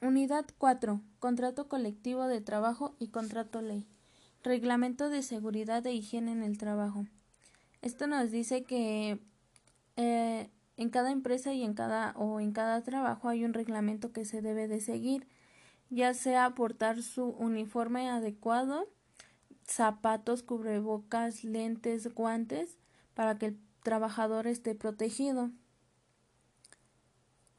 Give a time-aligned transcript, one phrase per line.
[0.00, 1.00] Unidad 4.
[1.18, 3.84] Contrato colectivo de trabajo y contrato ley.
[4.44, 7.04] Reglamento de seguridad e higiene en el trabajo.
[7.82, 9.18] Esto nos dice que
[9.96, 14.24] eh, en cada empresa y en cada o en cada trabajo hay un reglamento que
[14.24, 15.26] se debe de seguir,
[15.90, 18.88] ya sea portar su uniforme adecuado,
[19.66, 22.78] zapatos, cubrebocas, lentes, guantes,
[23.14, 25.50] para que el trabajador esté protegido.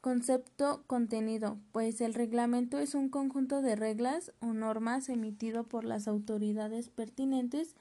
[0.00, 6.08] Concepto contenido, pues el reglamento es un conjunto de reglas o normas emitido por las
[6.08, 7.74] autoridades pertinentes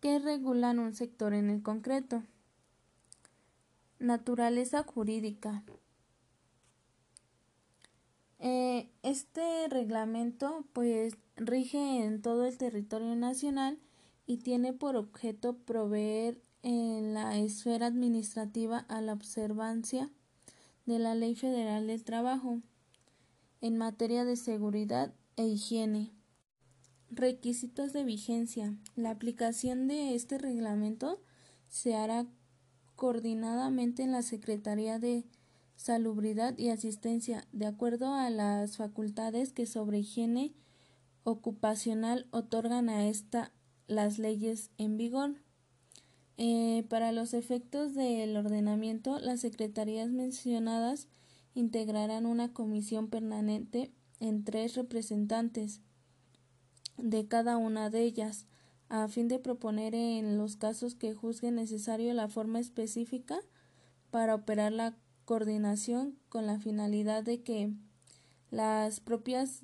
[0.00, 2.22] que regulan un sector en el concreto.
[3.98, 5.62] Naturaleza jurídica.
[8.38, 13.78] Eh, este reglamento pues rige en todo el territorio nacional
[14.26, 20.10] y tiene por objeto proveer en la esfera administrativa a la observancia
[20.90, 22.60] de la Ley Federal del Trabajo
[23.60, 26.10] en materia de seguridad e higiene.
[27.12, 28.74] Requisitos de vigencia.
[28.96, 31.22] La aplicación de este reglamento
[31.68, 32.26] se hará
[32.96, 35.24] coordinadamente en la Secretaría de
[35.76, 40.54] Salubridad y Asistencia, de acuerdo a las facultades que sobre higiene
[41.22, 43.52] ocupacional otorgan a esta
[43.86, 45.36] las leyes en vigor.
[46.42, 51.06] Eh, para los efectos del ordenamiento, las secretarías mencionadas
[51.52, 55.82] integrarán una comisión permanente en tres representantes
[56.96, 58.46] de cada una de ellas,
[58.88, 63.38] a fin de proponer en los casos que juzgue necesario la forma específica
[64.10, 64.96] para operar la
[65.26, 67.70] coordinación con la finalidad de que
[68.50, 69.60] las propias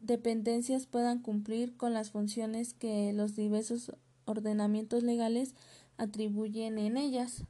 [0.00, 3.92] dependencias puedan cumplir con las funciones que los diversos
[4.24, 5.54] ordenamientos legales
[6.00, 7.44] atribuyen en ellas.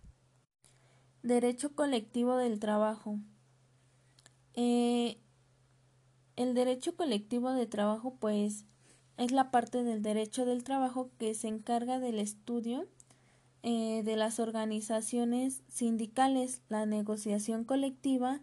[1.23, 3.19] Derecho colectivo del trabajo.
[4.55, 5.19] Eh,
[6.35, 8.65] el derecho colectivo de trabajo, pues,
[9.17, 12.89] es la parte del derecho del trabajo que se encarga del estudio
[13.63, 18.41] eh, de las organizaciones sindicales, la negociación colectiva,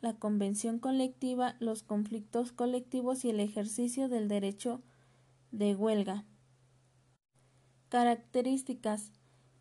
[0.00, 4.82] la convención colectiva, los conflictos colectivos y el ejercicio del derecho
[5.50, 6.26] de huelga.
[7.88, 9.12] Características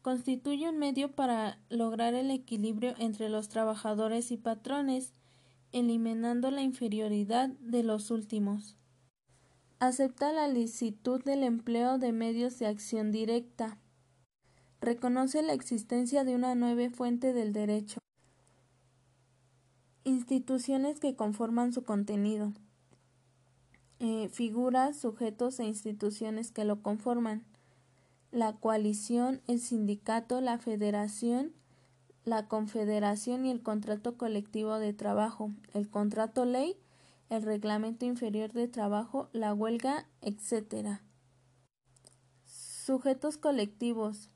[0.07, 5.11] constituye un medio para lograr el equilibrio entre los trabajadores y patrones,
[5.73, 8.77] eliminando la inferioridad de los últimos.
[9.79, 13.79] Acepta la licitud del empleo de medios de acción directa.
[14.79, 17.99] Reconoce la existencia de una nueva fuente del derecho.
[20.05, 22.53] Instituciones que conforman su contenido.
[23.99, 27.43] Eh, figuras, sujetos e instituciones que lo conforman
[28.37, 31.53] la coalición, el sindicato, la federación,
[32.23, 36.77] la confederación y el contrato colectivo de trabajo, el contrato ley,
[37.29, 40.99] el reglamento inferior de trabajo, la huelga, etc.
[42.45, 44.29] Sujetos colectivos.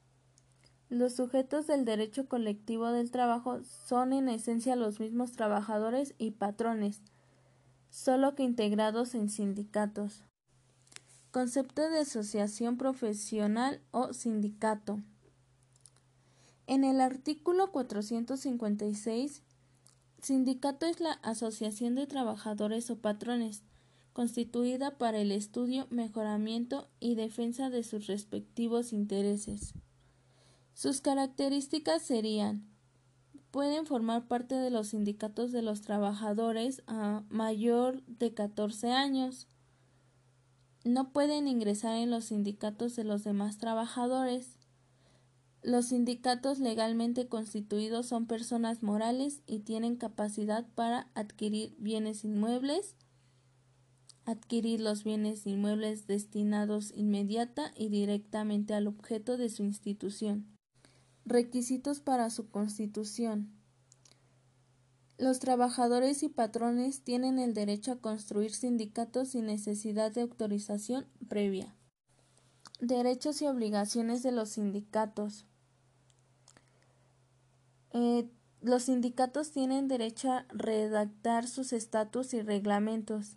[0.90, 7.04] Los sujetos del derecho colectivo del trabajo son en esencia los mismos trabajadores y patrones,
[7.92, 10.24] solo que integrados en sindicatos.
[11.32, 15.00] Concepto de asociación profesional o sindicato.
[16.68, 19.42] En el artículo 456,
[20.22, 23.64] sindicato es la asociación de trabajadores o patrones
[24.12, 29.74] constituida para el estudio, mejoramiento y defensa de sus respectivos intereses.
[30.74, 32.70] Sus características serían
[33.52, 39.48] pueden formar parte de los sindicatos de los trabajadores a mayor de 14 años,
[40.84, 44.58] no pueden ingresar en los sindicatos de los demás trabajadores.
[45.62, 52.96] Los sindicatos legalmente constituidos son personas morales y tienen capacidad para adquirir bienes inmuebles,
[54.26, 60.48] adquirir los bienes inmuebles destinados inmediata y directamente al objeto de su institución.
[61.26, 63.61] Requisitos para su constitución.
[65.22, 71.76] Los trabajadores y patrones tienen el derecho a construir sindicatos sin necesidad de autorización previa.
[72.80, 75.46] Derechos y obligaciones de los sindicatos.
[77.94, 78.32] Eh,
[78.62, 83.36] los sindicatos tienen derecho a redactar sus estatus y reglamentos,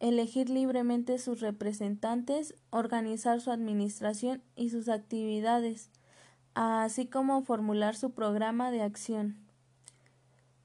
[0.00, 5.90] elegir libremente sus representantes, organizar su administración y sus actividades,
[6.54, 9.43] así como formular su programa de acción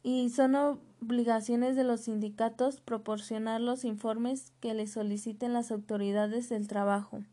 [0.04, 6.68] y son obligaciones de los sindicatos proporcionar los informes que les soliciten las autoridades del
[6.68, 7.24] trabajo.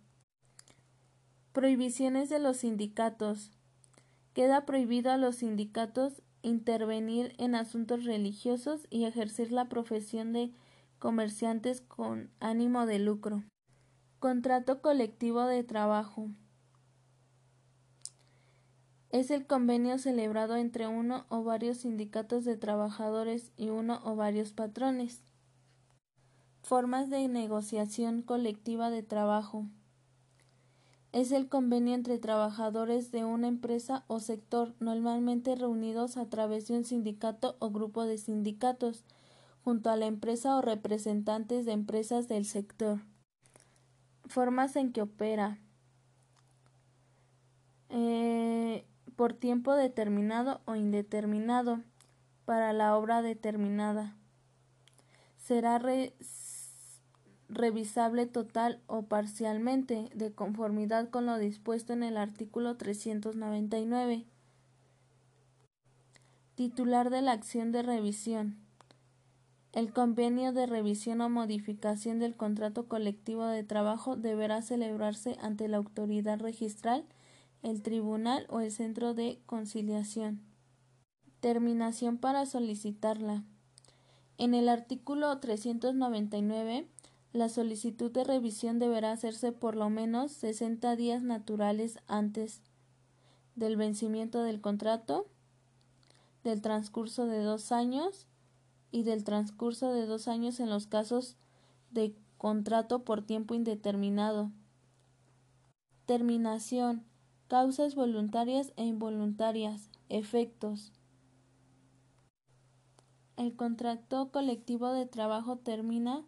[1.52, 3.50] Prohibiciones de los sindicatos.
[4.34, 10.52] Queda prohibido a los sindicatos intervenir en asuntos religiosos y ejercer la profesión de
[10.98, 13.42] comerciantes con ánimo de lucro.
[14.18, 16.30] Contrato colectivo de trabajo.
[19.10, 24.52] Es el convenio celebrado entre uno o varios sindicatos de trabajadores y uno o varios
[24.52, 25.22] patrones.
[26.62, 29.66] Formas de negociación colectiva de trabajo.
[31.12, 36.76] Es el convenio entre trabajadores de una empresa o sector, normalmente reunidos a través de
[36.76, 39.04] un sindicato o grupo de sindicatos,
[39.64, 43.00] junto a la empresa o representantes de empresas del sector.
[44.26, 45.58] Formas en que opera.
[47.88, 48.84] Eh,
[49.16, 51.80] por tiempo determinado o indeterminado
[52.44, 54.14] para la obra determinada.
[55.38, 55.80] Será
[57.48, 64.26] revisable total o parcialmente de conformidad con lo dispuesto en el artículo 399.
[66.54, 68.56] Titular de la acción de revisión.
[69.72, 75.76] El convenio de revisión o modificación del contrato colectivo de trabajo deberá celebrarse ante la
[75.76, 77.04] autoridad registral
[77.66, 80.40] el tribunal o el centro de conciliación.
[81.40, 83.42] Terminación para solicitarla.
[84.38, 86.88] En el artículo 399,
[87.32, 92.62] la solicitud de revisión deberá hacerse por lo menos 60 días naturales antes
[93.56, 95.26] del vencimiento del contrato,
[96.44, 98.28] del transcurso de dos años
[98.92, 101.36] y del transcurso de dos años en los casos
[101.90, 104.52] de contrato por tiempo indeterminado.
[106.04, 107.04] Terminación
[107.48, 110.92] causas voluntarias e involuntarias, efectos.
[113.36, 116.24] El contrato colectivo de trabajo termina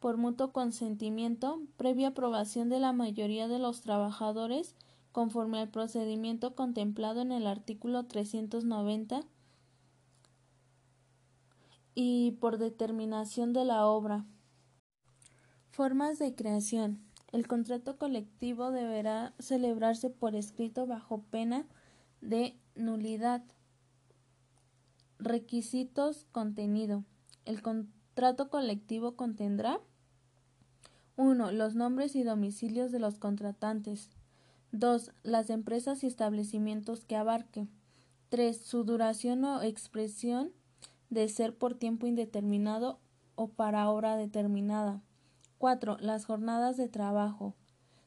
[0.00, 4.74] por mutuo consentimiento, previa aprobación de la mayoría de los trabajadores,
[5.12, 9.22] conforme al procedimiento contemplado en el artículo 390
[11.94, 14.26] y por determinación de la obra.
[15.70, 17.05] Formas de creación.
[17.32, 21.66] El contrato colectivo deberá celebrarse por escrito bajo pena
[22.20, 23.42] de nulidad.
[25.18, 27.04] Requisitos contenido.
[27.44, 29.80] El contrato colectivo contendrá
[31.16, 31.52] 1.
[31.52, 34.10] Los nombres y domicilios de los contratantes.
[34.72, 35.12] 2.
[35.22, 37.66] Las empresas y establecimientos que abarque.
[38.28, 38.56] 3.
[38.56, 40.52] Su duración o expresión
[41.10, 42.98] de ser por tiempo indeterminado
[43.34, 45.02] o para hora determinada.
[45.58, 45.96] 4.
[46.00, 47.54] Las jornadas de trabajo.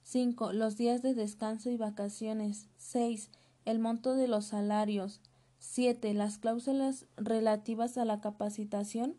[0.04, 0.54] 5.
[0.54, 2.68] Los días de descanso y vacaciones.
[2.78, 3.32] 6.
[3.66, 5.22] El monto de los salarios.
[5.58, 6.14] 7.
[6.14, 9.18] Las cláusulas relativas a la capacitación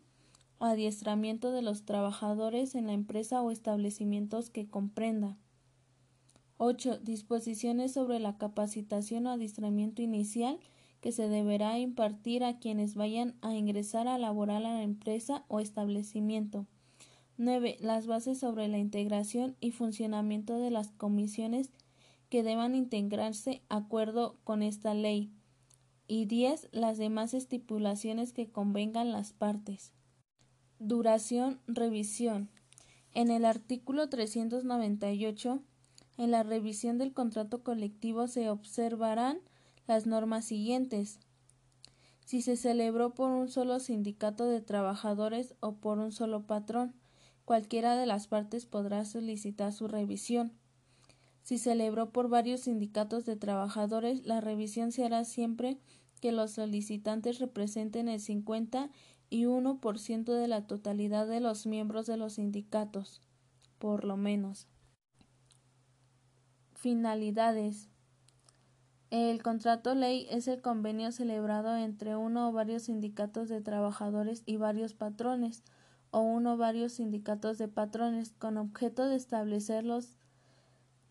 [0.59, 5.37] o adiestramiento de los trabajadores en la empresa o establecimientos que comprenda.
[6.57, 6.99] 8.
[6.99, 10.59] Disposiciones sobre la capacitación o adiestramiento inicial
[11.01, 15.59] que se deberá impartir a quienes vayan a ingresar a laborar a la empresa o
[15.59, 16.67] establecimiento.
[17.41, 17.77] 9.
[17.79, 21.71] Las bases sobre la integración y funcionamiento de las comisiones
[22.29, 25.33] que deban integrarse acuerdo con esta ley.
[26.07, 26.69] Y 10.
[26.71, 29.91] Las demás estipulaciones que convengan las partes.
[30.77, 32.51] Duración, revisión.
[33.11, 35.63] En el artículo 398,
[36.19, 39.39] en la revisión del contrato colectivo se observarán
[39.87, 41.19] las normas siguientes.
[42.23, 47.00] Si se celebró por un solo sindicato de trabajadores o por un solo patrón,
[47.45, 50.53] cualquiera de las partes podrá solicitar su revisión.
[51.43, 55.77] Si celebró por varios sindicatos de trabajadores, la revisión se hará siempre
[56.21, 58.89] que los solicitantes representen el 50
[59.29, 63.21] y 1% de la totalidad de los miembros de los sindicatos,
[63.79, 64.67] por lo menos.
[66.75, 67.87] Finalidades.
[69.09, 74.57] El contrato ley es el convenio celebrado entre uno o varios sindicatos de trabajadores y
[74.57, 75.63] varios patrones
[76.11, 79.85] o uno o varios sindicatos de patrones con objeto de establecer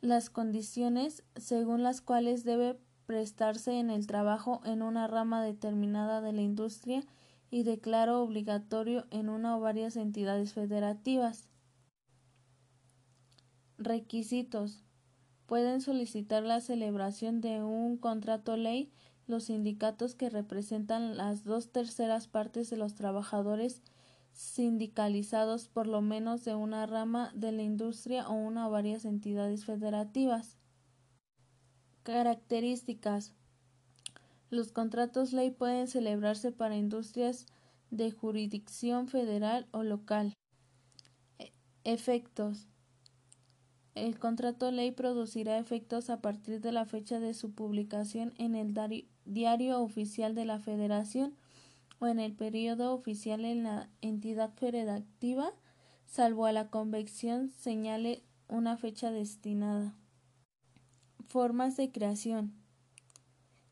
[0.00, 6.32] las condiciones según las cuales debe prestarse en el trabajo en una rama determinada de
[6.32, 7.02] la industria
[7.50, 11.48] y declaro obligatorio en una o varias entidades federativas.
[13.78, 14.84] Requisitos.
[15.46, 18.92] Pueden solicitar la celebración de un contrato ley
[19.26, 23.82] los sindicatos que representan las dos terceras partes de los trabajadores
[24.40, 29.66] sindicalizados por lo menos de una rama de la industria o una o varias entidades
[29.66, 30.56] federativas.
[32.04, 33.34] Características.
[34.48, 37.44] Los contratos ley pueden celebrarse para industrias
[37.90, 40.32] de jurisdicción federal o local.
[41.38, 41.52] E,
[41.84, 42.66] efectos.
[43.94, 48.74] El contrato ley producirá efectos a partir de la fecha de su publicación en el
[49.26, 51.36] diario oficial de la Federación
[52.00, 55.52] o en el periodo oficial en la entidad federativa
[56.06, 59.94] salvo a la convención señale una fecha destinada.
[61.28, 62.52] Formas de creación.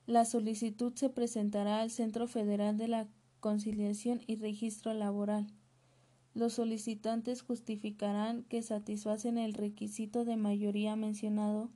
[0.06, 3.08] La solicitud se presentará al Centro Federal de la
[3.40, 5.48] Conciliación y Registro Laboral.
[6.34, 11.70] Los solicitantes justificarán que satisfacen el requisito de mayoría mencionado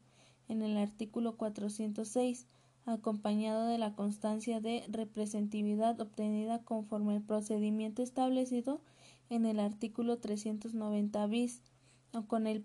[0.48, 2.46] en el artículo 406,
[2.84, 8.80] acompañado de la constancia de representatividad obtenida conforme al procedimiento establecido
[9.30, 11.62] en el artículo 390 bis
[12.12, 12.64] o con el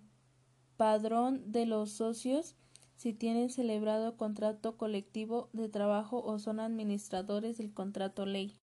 [0.76, 2.56] padrón de los socios
[2.96, 8.56] si tienen celebrado contrato colectivo de trabajo o son administradores del contrato ley.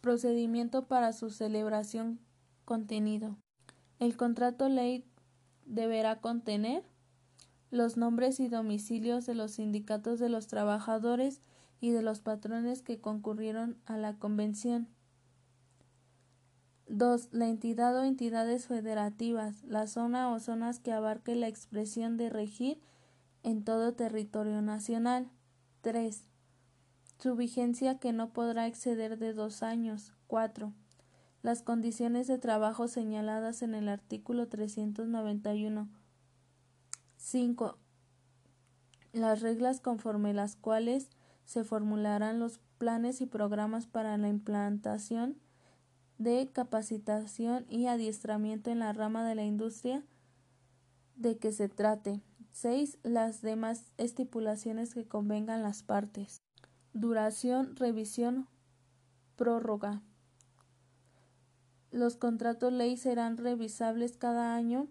[0.00, 2.18] Procedimiento para su celebración
[2.64, 3.36] contenido.
[3.98, 5.04] El contrato ley
[5.66, 6.82] deberá contener
[7.70, 11.40] los nombres y domicilios de los sindicatos de los trabajadores
[11.80, 14.88] y de los patrones que concurrieron a la convención.
[16.88, 17.28] 2.
[17.32, 22.80] La entidad o entidades federativas, la zona o zonas que abarque la expresión de regir
[23.42, 25.28] en todo territorio nacional.
[25.82, 26.24] 3.
[27.18, 30.14] Su vigencia que no podrá exceder de dos años.
[30.28, 30.72] 4.
[31.42, 35.88] Las condiciones de trabajo señaladas en el artículo 391
[37.18, 37.76] 5.
[39.12, 41.10] Las reglas conforme las cuales
[41.44, 45.36] se formularán los planes y programas para la implantación
[46.16, 50.04] de capacitación y adiestramiento en la rama de la industria
[51.16, 52.22] de que se trate.
[52.52, 52.98] 6.
[53.02, 56.42] Las demás estipulaciones que convengan las partes.
[56.92, 58.48] Duración, revisión,
[59.36, 60.02] prórroga.
[61.90, 64.88] Los contratos ley serán revisables cada año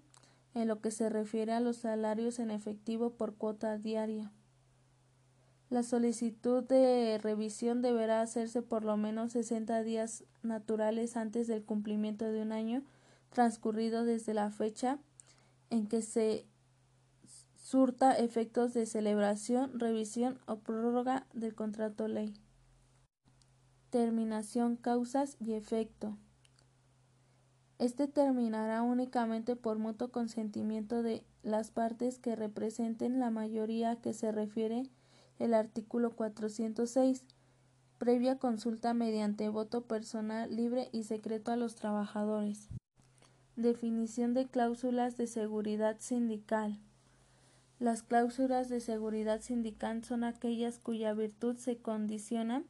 [0.58, 4.32] en lo que se refiere a los salarios en efectivo por cuota diaria.
[5.70, 12.26] La solicitud de revisión deberá hacerse por lo menos 60 días naturales antes del cumplimiento
[12.26, 12.82] de un año
[13.32, 14.98] transcurrido desde la fecha
[15.70, 16.48] en que se
[17.56, 22.34] surta efectos de celebración, revisión o prórroga del contrato ley.
[23.92, 26.18] Terminación, causas y efecto.
[27.80, 34.14] Este terminará únicamente por mutuo consentimiento de las partes que representen la mayoría a que
[34.14, 34.90] se refiere
[35.38, 37.24] el artículo 406,
[38.00, 42.68] previa consulta mediante voto personal libre y secreto a los trabajadores.
[43.56, 46.80] Definición de cláusulas de seguridad sindical.
[47.80, 52.64] Las cláusulas de seguridad sindical son aquellas cuya virtud se condiciona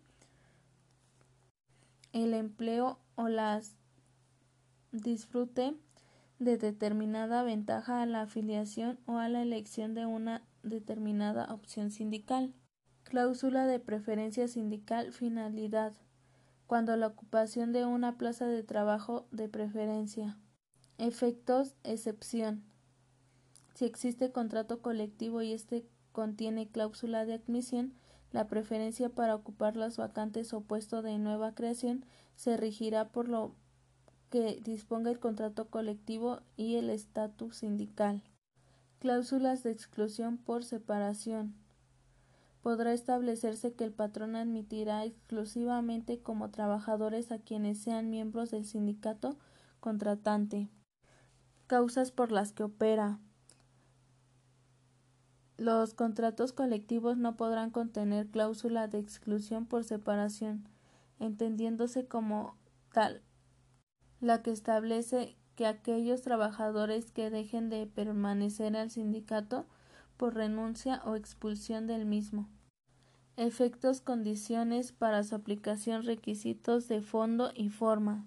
[2.12, 3.77] el empleo o las
[4.92, 5.76] disfrute
[6.40, 12.54] de determinada ventaja a la afiliación o a la elección de una determinada opción sindical.
[13.04, 15.94] Cláusula de preferencia sindical finalidad
[16.68, 20.38] cuando la ocupación de una plaza de trabajo de preferencia.
[20.98, 22.64] Efectos excepción.
[23.74, 27.94] Si existe contrato colectivo y este contiene cláusula de admisión,
[28.32, 33.56] la preferencia para ocupar las vacantes o puesto de nueva creación se regirá por lo
[34.30, 38.22] que disponga el contrato colectivo y el estatus sindical.
[39.00, 41.56] Cláusulas de exclusión por separación.
[42.62, 49.38] Podrá establecerse que el patrón admitirá exclusivamente como trabajadores a quienes sean miembros del sindicato
[49.80, 50.68] contratante.
[51.68, 53.20] Causas por las que opera.
[55.58, 60.68] Los contratos colectivos no podrán contener cláusula de exclusión por separación,
[61.20, 62.58] entendiéndose como
[62.92, 63.22] tal
[64.20, 69.66] la que establece que aquellos trabajadores que dejen de permanecer al sindicato
[70.18, 72.48] por renuncia o expulsión del mismo.
[73.38, 78.26] Efectos, condiciones para su aplicación, requisitos de fondo y forma.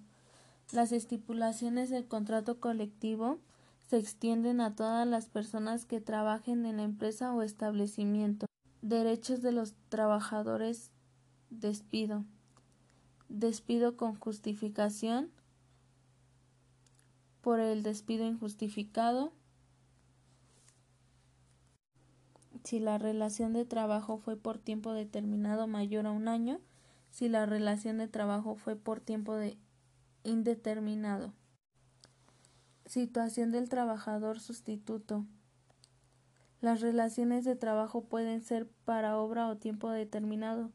[0.71, 3.39] Las estipulaciones del contrato colectivo
[3.87, 8.45] se extienden a todas las personas que trabajen en la empresa o establecimiento.
[8.81, 10.91] Derechos de los trabajadores.
[11.49, 12.23] Despido.
[13.27, 15.29] Despido con justificación
[17.41, 19.33] por el despido injustificado,
[22.63, 26.59] si la relación de trabajo fue por tiempo determinado mayor a un año,
[27.09, 29.57] si la relación de trabajo fue por tiempo de
[30.23, 31.33] indeterminado.
[32.85, 35.25] Situación del trabajador sustituto.
[36.61, 40.71] Las relaciones de trabajo pueden ser para obra o tiempo determinado,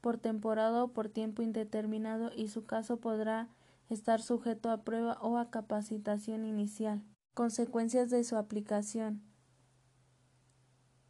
[0.00, 3.48] por temporada o por tiempo indeterminado y su caso podrá
[3.88, 7.02] estar sujeto a prueba o a capacitación inicial.
[7.34, 9.22] Consecuencias de su aplicación.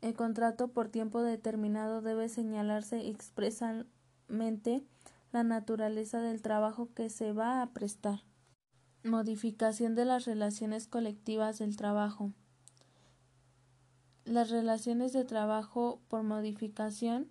[0.02, 4.85] El contrato por tiempo determinado debe señalarse expresamente
[5.33, 8.21] la naturaleza del trabajo que se va a prestar.
[9.04, 12.33] Modificación de las relaciones colectivas del trabajo.
[14.25, 17.28] Las relaciones de trabajo por modificación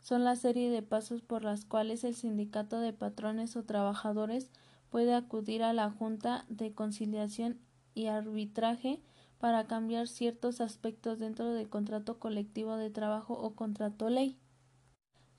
[0.00, 4.50] son la serie de pasos por las cuales el sindicato de patrones o trabajadores
[4.92, 7.58] puede acudir a la Junta de Conciliación
[7.94, 9.00] y Arbitraje
[9.38, 14.36] para cambiar ciertos aspectos dentro del contrato colectivo de trabajo o contrato ley.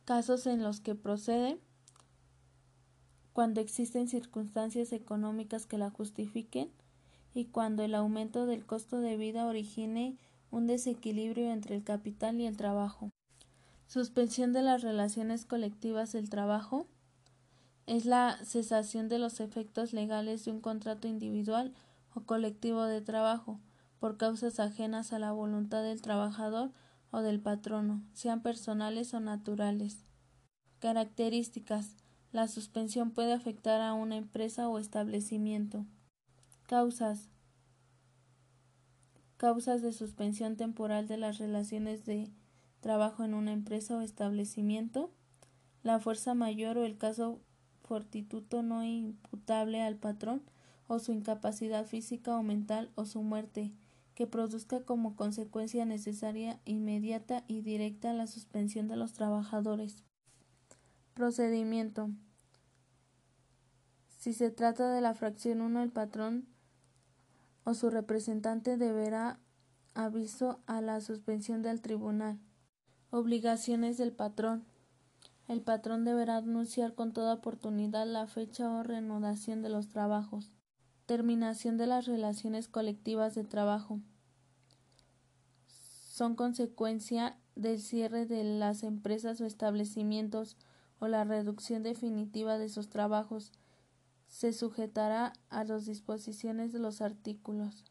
[0.06, 1.60] Casos en los que procede
[3.32, 6.72] cuando existen circunstancias económicas que la justifiquen
[7.36, 10.18] y cuando el aumento del costo de vida origine
[10.50, 13.12] un desequilibrio entre el capital y el trabajo.
[13.86, 16.88] Suspensión de las relaciones colectivas del trabajo
[17.86, 21.74] es la cesación de los efectos legales de un contrato individual
[22.14, 23.60] o colectivo de trabajo
[24.00, 26.72] por causas ajenas a la voluntad del trabajador
[27.12, 30.06] o del patrono, sean personales o naturales.
[30.80, 31.96] Características
[32.34, 35.86] la suspensión puede afectar a una empresa o establecimiento.
[36.66, 37.30] Causas.
[39.38, 42.32] Causas de suspensión temporal de las relaciones de
[42.80, 45.12] trabajo en una empresa o establecimiento.
[45.84, 47.40] La fuerza mayor o el caso
[48.64, 50.42] no imputable al patrón
[50.88, 53.72] o su incapacidad física o mental o su muerte,
[54.16, 60.04] que produzca como consecuencia necesaria, inmediata y directa la suspensión de los trabajadores.
[61.14, 62.10] Procedimiento.
[64.18, 66.48] Si se trata de la fracción 1, el patrón
[67.66, 69.40] o su representante deberá
[69.94, 72.40] aviso a la suspensión del tribunal.
[73.10, 74.64] Obligaciones del patrón.
[75.48, 80.52] El patrón deberá anunciar con toda oportunidad la fecha o reanudación de los trabajos.
[81.06, 84.00] Terminación de las relaciones colectivas de trabajo.
[85.68, 90.58] Son consecuencia del cierre de las empresas o establecimientos
[91.00, 93.52] o la reducción definitiva de sus trabajos
[94.28, 97.84] se sujetará a las disposiciones de los artículos.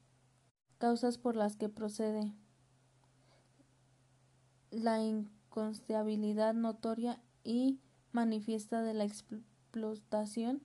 [0.78, 2.32] Causas por las que procede
[4.70, 7.78] la inconstabilidad notoria y
[8.12, 10.62] manifiesta de la explotación,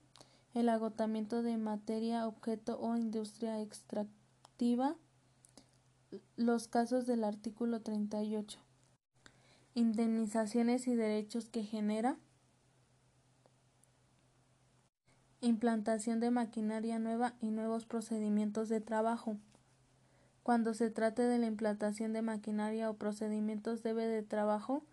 [0.54, 4.96] el agotamiento de materia, objeto o industria extractiva,
[6.36, 8.60] los casos del artículo 38.
[9.74, 12.18] Indemnizaciones y derechos que genera
[15.42, 19.38] implantación de maquinaria nueva y nuevos procedimientos de trabajo.
[20.44, 24.84] Cuando se trate de la implantación de maquinaria o procedimientos debe de trabajo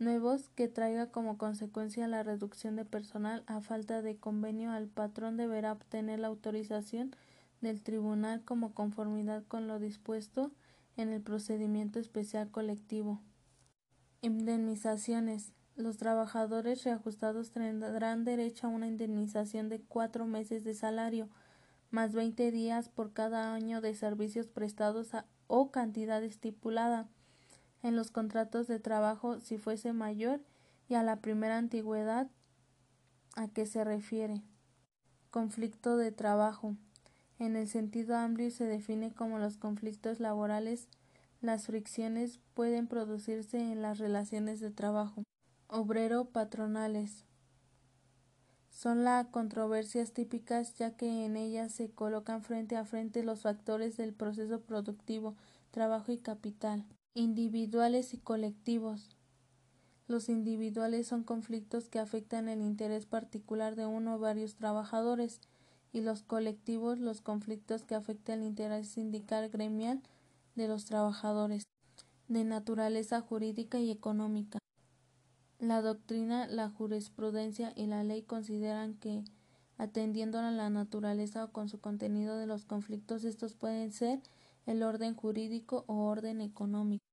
[0.00, 5.36] nuevos que traiga como consecuencia la reducción de personal a falta de convenio al patrón
[5.36, 7.14] deberá obtener la autorización
[7.60, 10.50] del tribunal como conformidad con lo dispuesto
[10.96, 13.20] en el procedimiento especial colectivo.
[14.22, 21.28] Indemnizaciones los trabajadores reajustados tendrán derecho a una indemnización de cuatro meses de salario,
[21.90, 25.10] más veinte días por cada año de servicios prestados
[25.46, 27.08] o cantidad estipulada
[27.82, 30.40] en los contratos de trabajo si fuese mayor
[30.88, 32.28] y a la primera antigüedad
[33.36, 34.42] a que se refiere.
[35.30, 36.76] Conflicto de trabajo.
[37.38, 40.88] En el sentido amplio se define como los conflictos laborales.
[41.40, 45.22] Las fricciones pueden producirse en las relaciones de trabajo
[45.68, 47.24] obrero-patronales.
[48.70, 53.96] Son las controversias típicas ya que en ellas se colocan frente a frente los factores
[53.96, 55.36] del proceso productivo,
[55.70, 59.16] trabajo y capital, individuales y colectivos.
[60.06, 65.40] Los individuales son conflictos que afectan el interés particular de uno o varios trabajadores
[65.92, 70.00] y los colectivos los conflictos que afectan el interés sindical gremial
[70.54, 71.64] de los trabajadores,
[72.28, 74.58] de naturaleza jurídica y económica.
[75.58, 79.24] La doctrina, la jurisprudencia y la ley consideran que,
[79.78, 84.20] atendiendo a la naturaleza o con su contenido de los conflictos, estos pueden ser
[84.66, 87.04] el orden jurídico o orden económico.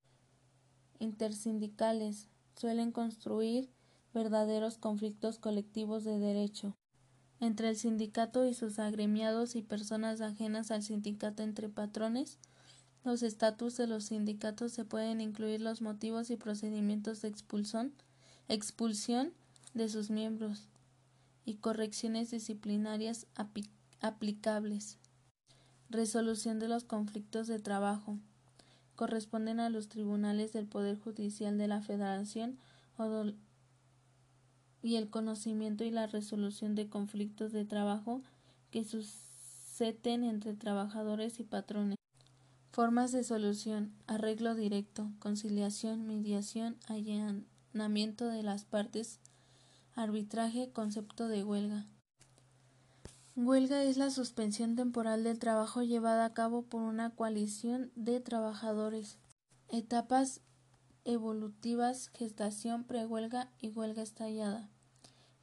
[0.99, 3.69] Intersindicales suelen construir
[4.13, 6.75] verdaderos conflictos colectivos de derecho
[7.39, 12.39] entre el sindicato y sus agremiados y personas ajenas al sindicato entre patrones.
[13.03, 17.93] Los estatus de los sindicatos se pueden incluir los motivos y procedimientos de expulsión
[18.49, 19.33] expulsión
[19.73, 20.67] de sus miembros
[21.45, 23.27] y correcciones disciplinarias
[23.99, 24.97] aplicables.
[25.89, 28.17] Resolución de los conflictos de trabajo.
[28.95, 32.57] Corresponden a los tribunales del Poder Judicial de la Federación
[34.81, 38.21] y el conocimiento y la resolución de conflictos de trabajo
[38.69, 41.95] que suceden entre trabajadores y patrones.
[42.71, 49.19] Formas de solución, arreglo directo, conciliación, mediación, allanamiento de las partes,
[49.95, 51.85] arbitraje, concepto de huelga.
[53.39, 59.19] Huelga es la suspensión temporal del trabajo llevada a cabo por una coalición de trabajadores.
[59.69, 60.41] Etapas
[61.05, 64.71] evolutivas, gestación, prehuelga y huelga estallada.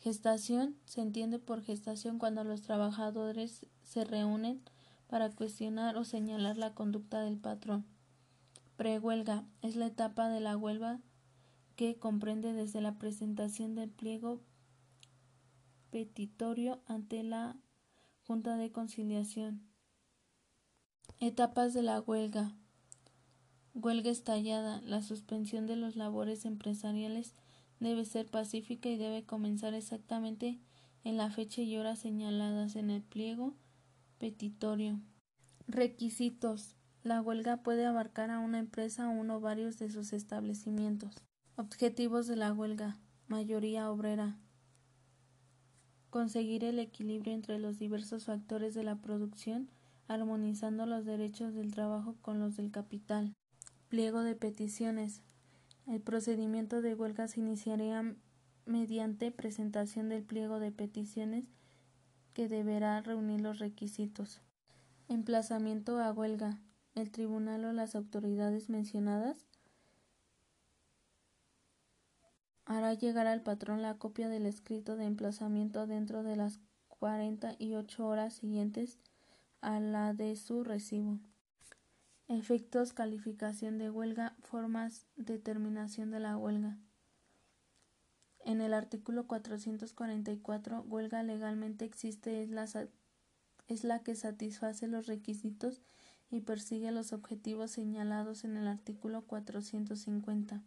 [0.00, 4.60] Gestación se entiende por gestación cuando los trabajadores se reúnen
[5.06, 7.86] para cuestionar o señalar la conducta del patrón.
[8.76, 10.98] Prehuelga es la etapa de la huelga
[11.76, 14.40] que comprende desde la presentación del pliego
[15.92, 17.54] petitorio ante la
[18.26, 19.60] Junta de Conciliación.
[21.20, 22.56] Etapas de la huelga.
[23.74, 24.80] Huelga estallada.
[24.80, 27.34] La suspensión de los labores empresariales
[27.80, 30.58] debe ser pacífica y debe comenzar exactamente
[31.02, 33.52] en la fecha y hora señaladas en el pliego
[34.16, 35.02] petitorio.
[35.68, 36.76] Requisitos.
[37.02, 41.14] La huelga puede abarcar a una empresa o uno o varios de sus establecimientos.
[41.56, 42.96] Objetivos de la huelga.
[43.28, 44.38] Mayoría obrera
[46.14, 49.68] conseguir el equilibrio entre los diversos factores de la producción,
[50.06, 53.34] armonizando los derechos del trabajo con los del capital.
[53.88, 55.22] Pliego de peticiones.
[55.88, 58.14] El procedimiento de huelga se iniciaría
[58.64, 61.46] mediante presentación del pliego de peticiones
[62.32, 64.40] que deberá reunir los requisitos.
[65.08, 66.60] Emplazamiento a huelga.
[66.94, 69.44] El tribunal o las autoridades mencionadas
[72.84, 77.74] hará llegar al patrón la copia del escrito de emplazamiento dentro de las cuarenta y
[77.74, 78.98] ocho horas siguientes
[79.62, 81.18] a la de su recibo.
[82.28, 86.76] Efectos, calificación de huelga, formas, determinación de la huelga.
[88.44, 92.66] En el artículo 444, huelga legalmente existe es la,
[93.68, 95.80] es la que satisface los requisitos
[96.30, 100.62] y persigue los objetivos señalados en el artículo 450.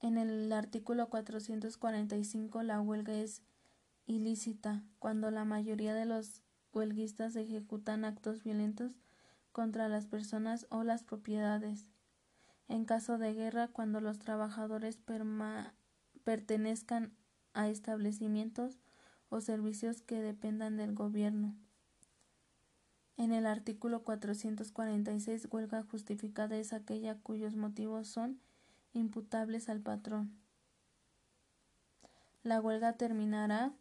[0.00, 3.42] En el artículo 445 la huelga es
[4.06, 9.00] ilícita cuando la mayoría de los huelguistas ejecutan actos violentos
[9.52, 11.88] contra las personas o las propiedades.
[12.68, 14.98] En caso de guerra, cuando los trabajadores
[16.24, 17.12] pertenezcan
[17.54, 18.78] a establecimientos
[19.28, 21.56] o servicios que dependan del gobierno.
[23.16, 28.40] En el artículo 446, huelga justificada es aquella cuyos motivos son
[28.96, 30.32] imputables al patrón.
[32.42, 33.72] La huelga terminará,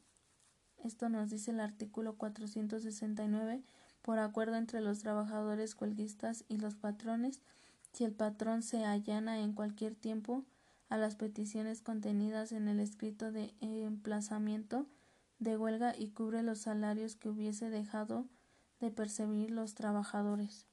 [0.83, 3.63] esto nos dice el artículo 469,
[4.01, 7.41] por acuerdo entre los trabajadores huelguistas y los patrones,
[7.91, 10.43] si el patrón se allana en cualquier tiempo
[10.89, 14.85] a las peticiones contenidas en el escrito de emplazamiento
[15.39, 18.25] de huelga y cubre los salarios que hubiese dejado
[18.79, 20.63] de percibir los trabajadores.